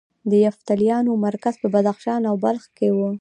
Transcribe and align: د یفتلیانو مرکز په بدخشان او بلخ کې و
د 0.29 0.31
یفتلیانو 0.45 1.11
مرکز 1.27 1.53
په 1.61 1.67
بدخشان 1.75 2.21
او 2.29 2.35
بلخ 2.43 2.63
کې 2.77 2.87
و 2.95 2.99